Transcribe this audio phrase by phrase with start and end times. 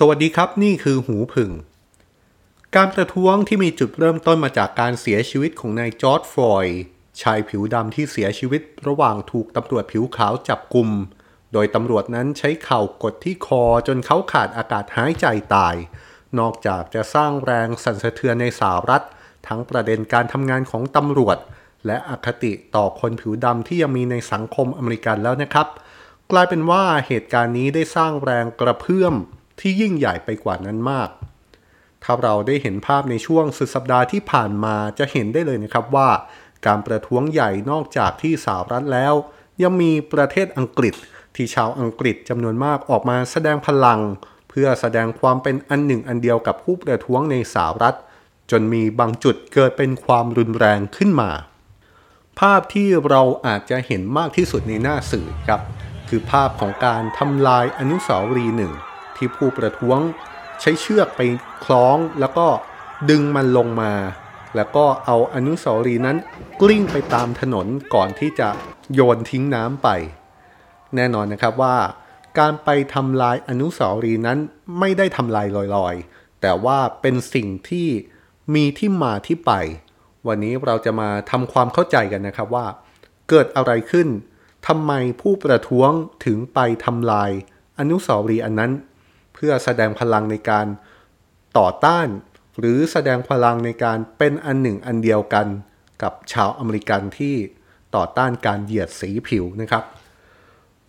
[0.00, 1.50] สวัสดีครับนี่คือหูผึ่ง
[2.76, 6.80] การประท้วงที่มีจุดเริ่มต้นมาจากการเสียชีวิตของนายจอร์จ ฟลอยด์
[7.20, 10.88] ชายผิวดำที่เสียชีวิตระหว่างถูกตำรวจผิวขาวจับกลุ่ม
[11.52, 15.74] โดยตำรวจนั้นใช้เข่ากดที่คอจนเขาขาดอากาศหายใจตาย
[16.38, 19.04] นอกจากจะสร้างแรงสั่นสะเทือนในสหรัฐ
[19.46, 21.38] ทั้งประเด็นการทำงานของตำรวจ
[21.86, 25.68] และอคติต่อคนผิวดำที่ยังมีในสังคมอเมริกันแล้วนะครับ
[26.30, 29.16] กลายเป็นว่าเหตุการณ์นี้ได้สร้างแรงกระเพื่อม
[29.60, 31.10] ที่ยิ่งใหญ่ไปกว่านั้นมาก
[32.04, 36.08] ถ้าเราได้เห็นภาพในช่วงสุดสัปดาห์ที่ผ่านมาจะเห็นได้เลยนะครับว่า
[36.66, 39.14] การประท้วงใหญ่นอกจากที่สหรัฐแล้ว
[39.62, 40.94] ยังมีประเทศอังกฤษ
[41.34, 44.00] ที่ชาวอังกฤษจำนวนมากออกมาแสดงพลัง
[44.48, 47.96] เพื่อแสดงความเป็นอันหนึ่งอันเดียวกับผู้ประท้วงในสหรัฐ
[48.50, 51.30] จนมีบางจุดเกิดเป็นความรุนแรงขึ้นมา
[52.40, 55.60] ภาพที่เราอาจจะเห็นมากที่สุดในหน้าสื่อครับ
[56.08, 58.72] คือภาพของการทำลายอนุสาวรีย์หนึ่ง
[59.18, 59.98] ที่ผู้ประท้วง
[60.60, 61.20] ใช้เชือกไป
[61.64, 62.46] คล้องแล้วก็
[63.10, 63.92] ดึงมันลงมา
[64.56, 66.16] แล้วก็เอาอนุสาวรีย์นั้น
[66.60, 68.48] กลิ้งไปตามถนนก่อนที่จะ
[68.94, 69.88] โยนทิ้งน้ำไป
[70.96, 71.76] แน่นอนนะครับว่า
[72.38, 74.38] การไปทำลายอนุสาวรีย์นั้น
[74.78, 77.88] ไม่ได้ทำลายลอยๆ แต่ว่าเป็นสิ่งที่
[78.54, 79.52] มีที่มาที่ไป
[80.26, 82.66] วันนี้เราจะมาทำความเข้าใจกันนะครับว่า
[83.28, 84.08] เกิดอะไรขึ้น
[84.68, 85.90] ทำไมผู้ประท้วง
[86.24, 87.30] ถึงไปทำลาย
[87.78, 88.72] อนุสาวรีย์อันนั้น
[89.40, 90.66] เพื่อแสดงพลังในการ
[91.58, 92.08] ต่อต้าน
[92.58, 95.46] หรือแสดงพลังในการเป็นอันหนึ่งอันเดียวกัน
[96.02, 97.36] กับชาวอเมริกันที่
[97.96, 99.84] ต่อต้านการเหยียดสีผิวนะครับ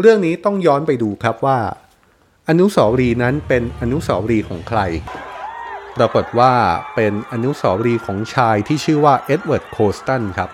[0.00, 1.58] เรื่องนี้ต้องย้อนไปดูครับว่า
[2.48, 4.80] อนุสาวรีย์นั้นเป็นอนุสาวรีย์ของใคร
[5.96, 6.54] ปรากฏว่า
[6.94, 10.50] เป็นอนุสาวรีย์ของชายที่ชื่อว่าเอ็ดเวิร์ดโคลสตันครับ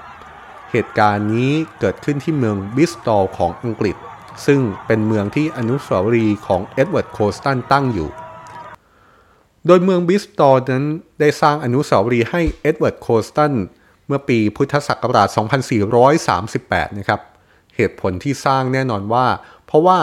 [0.70, 3.96] เหตุการณ์นี้เกิดขึ้นที่เมืองบริสตอลของอังกฤษ
[4.46, 8.10] ซึ่งเป็นเมืองที่อนุสาวรีย์ของเอ็ดเวิร์ดโคลสตันตั้งอยู่
[9.66, 10.84] โดยเมืองบริสตอลนั้น
[11.20, 13.52] ได้สร้างอนุสาวรีย์ให้เอ็ดเวิร์ดโคลสตัน
[14.06, 15.28] เมื่อปีพุทธศักราช
[16.12, 17.20] 2438 นะครับ
[17.76, 19.26] เหตุผลที่สร้างแน่นอนว่า
[19.66, 19.98] เพราะว่า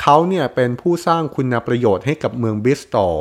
[0.00, 3.16] เขาเนี่ยเป็นผู้สร้างคุณประโยชน์ให้กับเมืองบริสตอล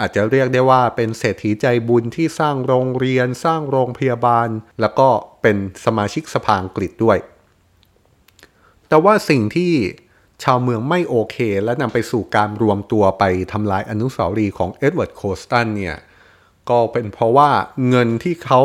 [0.00, 4.48] อาจจะเรียกได้ว่าเป็นเศรษฐีใจบุญที่สร้างโรงเรียน สร้างโรงพยาบาล
[4.80, 5.08] แล้วก็
[5.42, 7.18] เป็นสมาชิกสภาอังกฤษด้วย
[8.92, 9.72] แต่ว่าสิ่งที่
[10.42, 15.96] ชาวเมืองไม่โอเค และนำไปสู่การรวมตัวไปทำลายอนุสาวรีย์ของเอ็ดเวิร์ดโคลสตันเนี่ย
[16.70, 17.50] ก็เป็นเพราะว่า
[17.88, 18.62] เงินที่เขา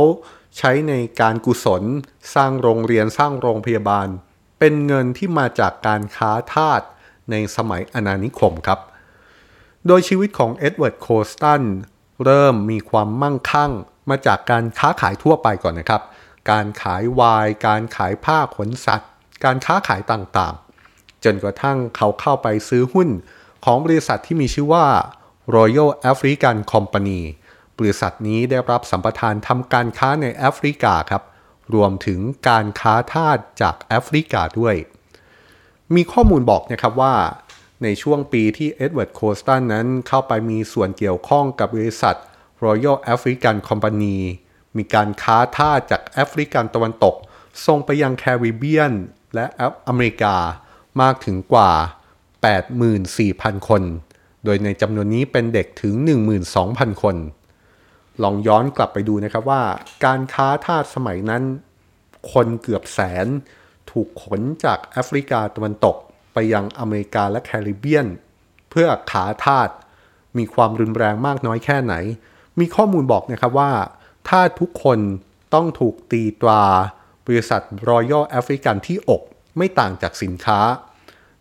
[0.58, 1.84] ใช้ในการกุศล
[2.36, 4.08] สร้างโรงเรียนสร้างโรงพยาบาล
[4.60, 6.82] เป็นเงินที่มาจากการค้าทาส
[7.32, 8.80] ในสมัยอาณานิคมครับ
[9.88, 11.62] โดยชีวิตของเอ็ดเวิร์ดโคสตัน
[12.26, 13.72] เริ่มมีความมั่งคั่ง
[14.10, 16.02] มาจากการค้าขายทั่วไปก่อนนะครับ
[16.52, 19.12] การขายไวน์การขายผ้าขนสัตว์
[19.44, 23.10] การค้าขายต่างๆ จนกระทั่งเขาเข้าไปซื้อหุ้น
[23.66, 24.88] ของบริษัทที่มีชื่อว่า
[25.56, 27.22] Royal African Company
[27.78, 31.24] บริษัทนี้ได้รับสัมปทานทำการค้าในแอฟริกาครับ
[31.76, 34.76] รวมถึงการค้าทาสจากแอฟริกาด้วย
[35.96, 37.16] มีข้อมูลบอกนะครับว่า
[37.84, 42.16] ในช่วงปีที่เอ็ดเวิร์ดโคลสตันนั้นเข้าไปมีส่วนเกี่ยวข้องกับบริษัท
[42.66, 44.18] Royal African Company
[44.78, 47.16] มีการค้าทาสจากแอฟริกันตะวันตก
[47.66, 48.94] ส่งไปยังแคริบเบียน
[49.36, 50.36] และแอฟอเมริกา
[51.02, 51.72] มากถึงกว่า
[52.90, 53.84] 84,000 คน
[54.44, 55.94] โดยในจำนวนนี้เป็นเด็กถึง
[56.50, 57.16] 12,000 คน
[58.24, 59.64] ลองย้อนกลับไปดูนะครับว่า
[60.06, 61.44] การค้าทาสสมัยนั้น
[62.32, 63.28] คนเกือบแสน
[63.92, 65.96] ถูกขนจากแอฟริกาตะวันตก
[66.34, 68.08] ไปยังอเมริกาและแคริบเบียน
[68.70, 69.70] เพื่อขาทาส
[70.38, 71.94] มีความรุนแรงมากน้อยแค่ไหน
[72.60, 73.72] มีข้อมูลบอกนะครับว่า
[74.30, 75.00] ทาสทุกคน
[75.54, 76.64] ต้องถูกตีตรา
[77.28, 79.22] บริษัทรอยัลแอฟริกันที่อก
[79.58, 80.60] ไม่ต่างจากสินค้า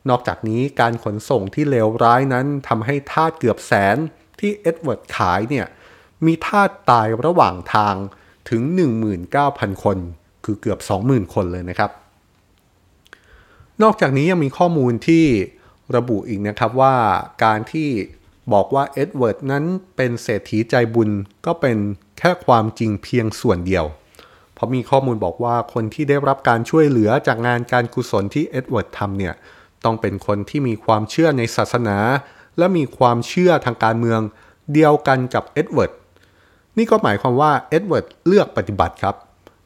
[0.08, 3.96] นอกจากนี้การขนส่งที่เลวร้ายนั้นทำให้ทาสเกือบแสน
[4.40, 5.66] ที่เอ็ดเวิร์ดขายเนี่ย
[6.26, 7.94] มีทาสตายระหว่างทาง
[8.50, 8.62] ถึง
[9.22, 9.98] 19,000 คน
[10.44, 11.90] คือเกือบ 20,000 คนเลยนะครับ
[13.82, 15.24] นอกจากนี้ยังมีข้อมูลที่
[15.96, 16.94] ระบุอีกนะครับว่า
[17.44, 17.88] การที่
[18.52, 19.64] บอกว่าเอ็ดเวิร์ดนั้น
[19.96, 21.10] เป็นเศรษฐีใจบุญ
[21.46, 21.76] ก็เป็น
[22.18, 23.84] แค่ความจริงเพียงส่วนเดียว
[24.56, 29.34] เพราะมีข้อมูลบอกว่าคนที่ได้รับการช่วยเหลือจากงานการกุศลที่เอ็ดเวิร์ดทำเนี่ย
[29.84, 31.96] ต้องเป็นคนที่มีความเชื่อในศาสนา
[32.58, 34.20] และมีความเชื่อทางการเมือง
[34.72, 35.92] เดียวกันกับเอ็ดเวิร์ด
[36.76, 39.14] นี่ก็หมายความว่าเอ็ดเวิร์ดเลือกปฏิบัติครับ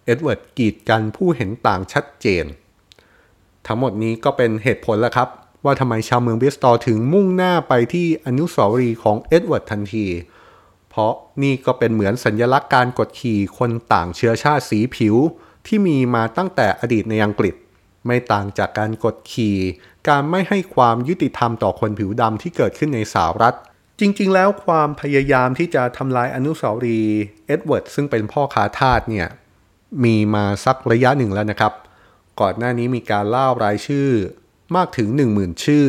[0.07, 2.45] เอ็ดเวิร์ดกีดกันผู้เห็นต่างชัดเจน
[3.67, 5.29] ทั้งหมดนี้ก็เป็นเหตุผลแล้วครับ
[5.65, 10.11] ว่าทำไมชาวเมืองบริสตอลถึงมุ่งหน้าไปที่อนุสาวรีย์ของเอ็ดเวิร์ดทันที
[11.01, 15.17] เพราะนี่ก็เป็นเหมือนสัญลักษณ์การกดขี่คนต่างเชื้อชาติสีผิว
[15.67, 17.55] ที่มีมาตั้งแต่อดีตในอังกฤษ
[18.07, 19.57] ไม่ต่างจากการกดขี่
[20.09, 23.57] การไม่ให้ความยุติธรรมต่อคนผิวดำที่เกิดขึ้นในสหรัฐ
[24.01, 29.29] จริง ๆ แล้วความพยายามที่จะทำลายอนุสาวรีย์เอ็ดเวิร์ดซึ่งเป็นพ่อค้าทาสเนี่ย
[30.05, 31.73] มีมาสักระยะหนึ่งแล้วนะครับ
[32.41, 34.09] ก่อนหน้านี้มีการล่ารายชื่อ
[34.77, 35.87] มากถึง 10,000 ชื่อ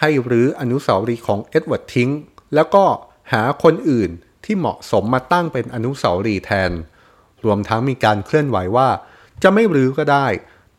[0.00, 2.10] ให้รื้ออนุสาวรีย์ของเอ็ดเวิร์ดทิ้ง
[2.54, 2.84] แล้วก็
[3.32, 4.10] หาคนอื่น
[4.46, 6.72] ที่เหมาะสมมาตั้งเป็นอนุสาวรีย์แทน
[7.44, 8.88] รวมทั้งมีการเคลื่อนไหวว่า
[9.42, 10.26] จะไม่รื้อก็ได้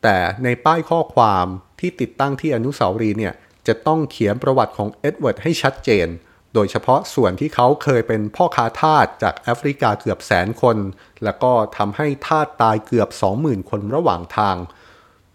[0.04, 1.46] แต่ในป้ายข้อความ
[1.80, 3.34] ที่ติดตั้งที่อนุสาวรีย์เนี่ย
[3.68, 6.08] จะต้องเขียนประวัติของเอ็ดเวิร์ดให้ชัดเจน
[6.54, 10.78] โดยเฉพาะส่วนที่เขาเคยเป็นพ่อค้าทาสจากแอฟริกาเกือบแสนคน
[11.24, 13.10] แล้วก็ทำให้ทาสตายเกือบ
[13.40, 14.58] 20,000 คนระหว่างทาง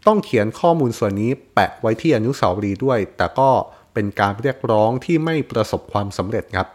[0.06, 3.50] ต้องเขียนข้อมูลส่วนนี้แปะไว้ที่อนุสาวรีย์ด้วย แต่ก็
[3.94, 6.68] เป็นการเรียกร้องที่ไม่ประสบความสำเร็จครับ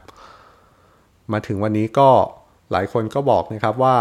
[1.31, 2.09] มาถึงวันนี้ก็
[2.71, 3.97] หลายคนก็บอกนะครับว่า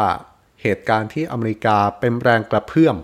[0.63, 2.97] เหตุการณ์ที่อเมริกาเป็นแรงกระเพื่อม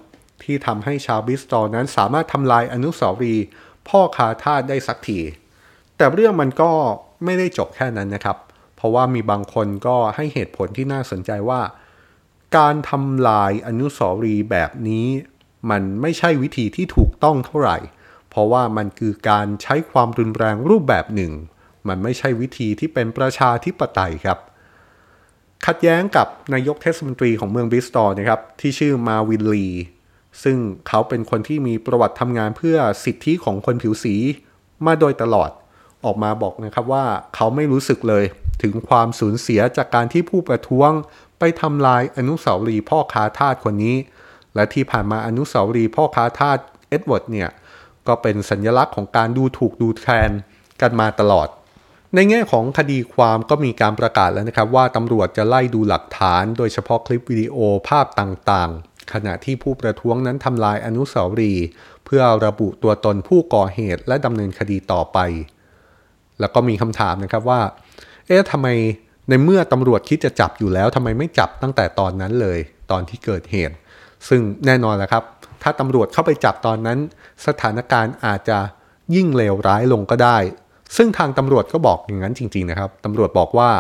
[0.43, 3.45] ที่ทำให้ชาวบิสตอลนั้นสามารถทำลายอนุสาวรีย์
[3.89, 5.21] พ่อคาทาสได้สักที
[5.97, 6.71] แต่เรื่องมันก็
[7.25, 8.37] ไม่ได้จบแค่นั้นนะครับ
[8.77, 11.61] เพราะว่ามีบางคนก็ให้เหตุผลที่น่าสนใจว่า
[12.57, 15.07] การทำลายอนุสาวรีย์แบบนี้
[15.71, 17.79] มันไม่ใช่วิธีที่ถูกต้องเท่าไหร่
[18.31, 21.33] เพราะว่ามันคือการใช้ความรุนแรงรูปแบบหนึ่ง
[21.89, 24.39] มันไม่ใช่วิธีที่เป็นประชาธิปไตยครับ
[25.67, 29.67] ขัดแย้งกับนายกเทศมนตรีของเมืองบริสตอลนะครับที่ชื่อมาร์วินรีส
[30.43, 30.59] ซึ่ง
[30.89, 34.15] เขาเป็นคนที่มีประวัติทำงานเพื่อสิทธิของคนผิวสี
[34.87, 35.51] มาโดยตลอด
[36.05, 38.25] ออกมาบอกนะครับว่าเขาไม่รู้สึกเลย
[38.63, 40.91] ถึงความสูญเสียจากการที่ผู้ประท้วง
[41.39, 43.97] ไปทำลายอนุสาวรีย์พ่อค้าทาสคนนี้
[44.55, 46.59] และที่ผ่านมาอนุสาวรีย์พ่อค้าทาส
[46.89, 47.51] เอ็ดเวิร์ดเนี่ย
[48.07, 50.31] ก็เป็นสัญลักษณ์ของการดูถูกดูแคลน
[50.81, 51.49] กันมาตลอด
[52.15, 57.57] ในแง่ของคดีความก็มีการประกาศแล้วนะครับ ว่าตำรวจจะไล่ดูหลักฐาน โดยเฉพาะคลิปวิดีโอ
[57.89, 61.67] ภาพต่างๆ ขณะที่ผู้ประท้วงนั้นทำลายอนุสาวรีย์
[62.05, 65.19] เพื่อระบุตัวตนผู้ก่อเหตุและดำเนินคดีต่อไป
[66.41, 67.61] แล้วก็มีคำถามนะครับว่า
[68.27, 68.69] เอ๊ะทำไม
[69.29, 72.59] ในเมื่อตำรวจคิดจะจับอยู่แล้วทำไมไม่จับตั้งแต่ตอนนั้นเลย
[72.91, 73.75] ตอนที่เกิดเหตุ
[74.29, 75.25] ซึ่งแน่นอนแล้วครับ
[75.63, 76.99] ถ้าตำรวจเข้าไปจับตอนนั้น
[77.47, 78.59] สถานการณ์อาจจะ
[79.15, 80.39] ยิ่งเลวร้ายลงก็ได้
[80.97, 83.71] ซึ่งทางตำรวจก็บอกอย่างนั้นจริง ๆ นะครับตำรวจบอกว่า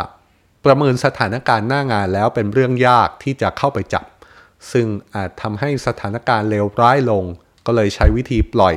[0.64, 4.04] ประเมินสถานการณ์หน้างานแล้วเป็นเรื่องยากที่จะเข้าไปจับ
[4.72, 7.24] ซึ่งอาจทำให้สถานการณ์เลวร้ายลง
[7.66, 8.76] ก็เลยใช้วิธีปล่อย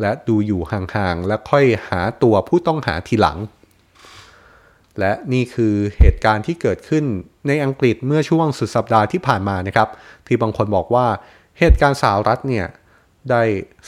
[0.00, 3.38] และดูอยู่ห่างๆ และค่อยหาตัวผู้ต้องหาทีหลัง
[4.98, 7.04] และนี่คือเหตุการณ์ที่เกิดขึ้น
[7.46, 9.88] ในอังกฤษเมื่อช่วงสุดสัปดาห์ที่ผ่านมานะครับ
[10.26, 11.06] ที่บางคนบอกว่า
[11.58, 12.66] เหตุการณ์สหรัฐเนี่ย
[13.30, 13.42] ได้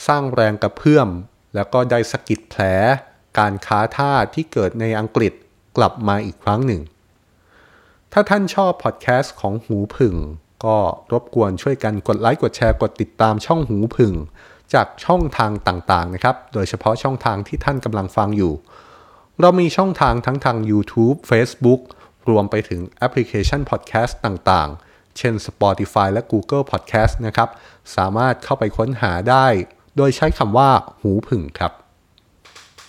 [0.07, 1.09] สร้างแรงกระเพื่อม
[1.55, 2.63] แล้วก็ได้สะกิดแผล
[3.39, 5.33] การค้าท่าที่เกิดในอังกฤษ
[5.77, 6.81] กลับมาอีกครั้งหนึ่ง
[8.13, 10.15] ถ้าท่านชอบพอดแคสต์ของหูผึ่ง
[10.65, 10.77] ก็
[11.11, 14.13] รบกวนช่วยกันกดไลค์กดแชร์กดติดตามช่องหูผึ่ง
[14.73, 18.53] จากช่องทางต่างๆนะครับ โดยเฉพาะช่องทางที่ท่านกำลังฟังอยู่
[19.41, 21.81] เรามีช่องทางทั้งทาง YouTube Facebook
[22.29, 27.49] รวมไปถึงแอปพลิเคชันพอดแคสต์ต่างๆ เช่น Spotify และ Google Podcast นะครับ
[27.95, 29.47] สามารถเข้าไปค้นหาได้
[29.97, 30.69] โดยใช้คำว่า
[31.01, 31.73] หูผึ่งครับ